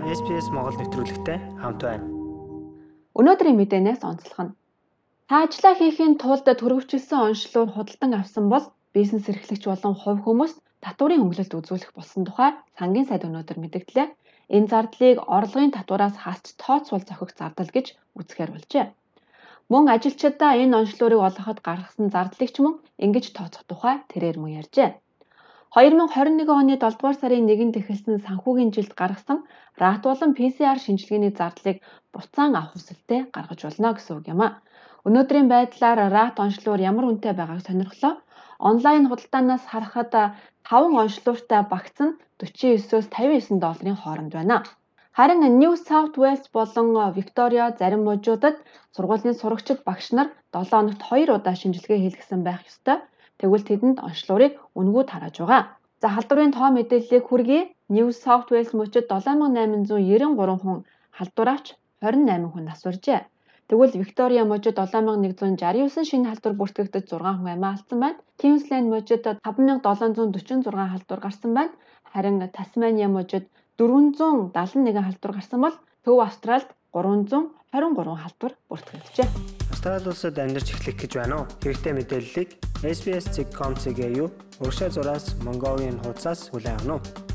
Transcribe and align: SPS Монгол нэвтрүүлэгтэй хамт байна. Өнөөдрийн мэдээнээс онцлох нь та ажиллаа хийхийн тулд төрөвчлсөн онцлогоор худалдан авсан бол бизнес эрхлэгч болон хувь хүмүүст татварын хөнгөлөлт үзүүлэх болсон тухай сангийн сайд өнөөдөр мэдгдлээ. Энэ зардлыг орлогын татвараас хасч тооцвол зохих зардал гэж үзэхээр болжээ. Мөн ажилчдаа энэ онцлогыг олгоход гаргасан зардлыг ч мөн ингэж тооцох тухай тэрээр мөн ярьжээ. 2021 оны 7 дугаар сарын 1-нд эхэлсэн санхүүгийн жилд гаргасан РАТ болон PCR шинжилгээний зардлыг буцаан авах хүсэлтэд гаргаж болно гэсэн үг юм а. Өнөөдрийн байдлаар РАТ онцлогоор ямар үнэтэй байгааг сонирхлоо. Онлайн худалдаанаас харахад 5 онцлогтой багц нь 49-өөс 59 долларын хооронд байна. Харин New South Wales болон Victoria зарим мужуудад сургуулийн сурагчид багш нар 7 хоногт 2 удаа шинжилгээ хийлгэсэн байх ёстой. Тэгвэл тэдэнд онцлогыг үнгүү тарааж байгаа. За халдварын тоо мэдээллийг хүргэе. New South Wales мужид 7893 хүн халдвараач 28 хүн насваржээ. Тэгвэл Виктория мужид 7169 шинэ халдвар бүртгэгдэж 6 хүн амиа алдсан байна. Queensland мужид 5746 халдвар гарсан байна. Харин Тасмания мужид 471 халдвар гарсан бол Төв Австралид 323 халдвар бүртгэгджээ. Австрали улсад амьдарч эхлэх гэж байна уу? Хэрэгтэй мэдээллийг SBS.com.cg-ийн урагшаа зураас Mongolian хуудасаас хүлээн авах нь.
SPS 0.00 0.48
Монгол 0.48 0.80
нэвтрүүлэгтэй 0.80 1.60
хамт 1.60 1.84
байна. 1.84 2.08
Өнөөдрийн 3.12 3.56
мэдээнээс 3.60 4.00
онцлох 4.00 4.40
нь 4.40 4.52
та 5.28 5.44
ажиллаа 5.44 5.74
хийхийн 5.76 6.16
тулд 6.16 6.48
төрөвчлсөн 6.48 7.20
онцлогоор 7.28 7.70
худалдан 7.76 8.12
авсан 8.16 8.48
бол 8.48 8.64
бизнес 8.96 9.28
эрхлэгч 9.28 9.68
болон 9.68 9.94
хувь 10.00 10.24
хүмүүст 10.24 10.58
татварын 10.80 11.20
хөнгөлөлт 11.20 11.52
үзүүлэх 11.52 11.92
болсон 11.92 12.24
тухай 12.24 12.56
сангийн 12.80 13.06
сайд 13.12 13.28
өнөөдөр 13.28 13.58
мэдгдлээ. 13.60 14.08
Энэ 14.56 14.70
зардлыг 14.72 15.16
орлогын 15.36 15.76
татвараас 15.76 16.16
хасч 16.16 16.56
тооцвол 16.56 17.04
зохих 17.04 17.36
зардал 17.36 17.70
гэж 17.76 17.86
үзэхээр 18.16 18.50
болжээ. 18.56 18.86
Мөн 19.68 19.84
ажилчдаа 19.94 20.56
энэ 20.56 20.76
онцлогыг 20.80 21.20
олгоход 21.28 21.58
гаргасан 21.60 22.08
зардлыг 22.08 22.50
ч 22.54 22.56
мөн 22.64 22.80
ингэж 23.04 23.36
тооцох 23.36 23.68
тухай 23.68 24.00
тэрээр 24.10 24.40
мөн 24.40 24.64
ярьжээ. 24.64 24.90
2021 25.70 26.50
оны 26.50 26.74
7 26.82 26.98
дугаар 26.98 27.16
сарын 27.22 27.46
1-нд 27.46 27.78
эхэлсэн 27.78 28.18
санхүүгийн 28.26 28.74
жилд 28.74 28.92
гаргасан 29.00 29.38
РАТ 29.78 30.02
болон 30.02 30.34
PCR 30.34 30.78
шинжилгээний 30.82 31.30
зардлыг 31.30 31.78
буцаан 32.10 32.58
авах 32.58 32.74
хүсэлтэд 32.74 33.30
гаргаж 33.30 33.60
болно 33.62 33.94
гэсэн 33.94 34.18
үг 34.18 34.26
юм 34.34 34.40
а. 34.42 34.58
Өнөөдрийн 35.06 35.46
байдлаар 35.46 36.10
РАТ 36.16 36.42
онцлогоор 36.42 36.82
ямар 36.90 37.06
үнэтэй 37.06 37.34
байгааг 37.38 37.62
сонирхлоо. 37.62 38.14
Онлайн 38.58 39.06
худалдаанаас 39.06 39.64
харахад 39.70 40.12
5 40.66 40.90
онцлогтой 41.02 41.62
багц 41.72 41.96
нь 42.02 42.18
49-өөс 42.42 43.06
59 43.14 43.62
долларын 43.62 43.98
хооронд 44.02 44.32
байна. 44.34 44.66
Харин 45.14 45.46
New 45.60 45.74
South 45.86 46.18
Wales 46.18 46.50
болон 46.50 47.14
Victoria 47.18 47.70
зарим 47.78 48.02
мужуудад 48.10 48.56
сургуулийн 48.94 49.38
сурагчид 49.38 49.86
багш 49.86 50.10
нар 50.18 50.34
7 50.50 50.66
хоногт 50.74 51.02
2 51.06 51.30
удаа 51.38 51.54
шинжилгээ 51.54 51.98
хийлгэсэн 52.02 52.42
байх 52.42 52.66
ёстой. 52.66 52.98
Тэгвэл 53.40 53.64
тэдэнд 53.64 53.98
онцлогыг 54.04 54.60
үнгүү 54.76 55.02
тарааж 55.08 55.36
байгаа. 55.40 55.62
За 56.00 56.08
халдварын 56.12 56.52
тоо 56.52 56.68
мэдээллийг 56.76 57.24
хүргэе. 57.24 57.72
New 57.88 58.12
South 58.12 58.52
Wales 58.52 58.72
мужид 58.76 59.08
7893 59.08 60.60
хүн 60.62 60.84
халдвараач 61.16 61.66
28 62.04 62.52
хүн 62.52 62.64
насваржээ. 62.68 63.20
Тэгвэл 63.68 63.96
Виктория 64.02 64.44
мужид 64.44 64.76
7169 64.76 66.04
шинэ 66.10 66.28
халдвар 66.28 66.54
бүртгэгдэж 66.60 67.04
6 67.08 67.16
хүн 67.16 67.48
амиа 67.48 67.72
алдсан 67.72 67.98
байна. 68.00 68.20
Queensland 68.40 68.86
мужид 68.92 69.24
5746 69.24 70.92
халдвар 70.92 71.20
гарсан 71.24 71.52
байна. 71.56 71.72
Харин 72.12 72.44
Тасмания 72.52 73.08
мужид 73.08 73.48
471 73.78 75.00
халдвар 75.00 75.32
гарсан 75.32 75.60
бол 75.64 75.76
Төв 76.04 76.18
Австралид 76.20 76.68
323 76.92 78.20
халдвар 78.22 78.52
бүртгэгджээ. 78.68 79.28
Австрали 79.72 80.08
улсад 80.08 80.38
амьдарч 80.38 80.74
эхлэх 80.74 80.96
гэж 80.96 81.12
байна 81.16 81.34
уу? 81.40 81.46
Хэрэгтэй 81.62 81.92
мэдээллийг 81.94 82.69
SBS.com.cg-ийн 82.82 84.30
урагшаа 84.60 84.90
зураас 84.90 85.36
Mongolian 85.44 86.00
хуудасаас 86.02 86.48
хүлээн 86.48 86.80
авах 86.80 87.04
нь. 87.04 87.29